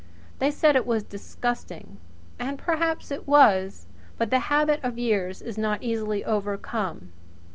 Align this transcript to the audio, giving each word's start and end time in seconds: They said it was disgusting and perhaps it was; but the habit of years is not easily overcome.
They 0.39 0.49
said 0.49 0.75
it 0.75 0.87
was 0.87 1.03
disgusting 1.03 1.97
and 2.39 2.57
perhaps 2.57 3.11
it 3.11 3.27
was; 3.27 3.85
but 4.17 4.31
the 4.31 4.39
habit 4.49 4.79
of 4.83 4.97
years 4.97 5.43
is 5.43 5.59
not 5.59 5.83
easily 5.83 6.25
overcome. 6.25 7.11